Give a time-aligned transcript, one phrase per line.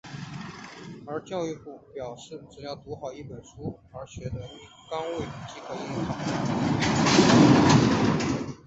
[1.05, 3.39] 而教育部表示只要读好一本
[3.91, 4.51] 而学得一
[4.89, 5.03] 纲
[5.47, 6.17] 即可应考。